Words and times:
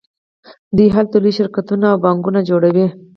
دوی 0.75 0.87
هلته 0.95 1.15
لوی 1.23 1.33
شرکتونه 1.37 1.85
او 1.91 1.97
بانکونه 2.05 2.39
جوړوي 2.49 2.87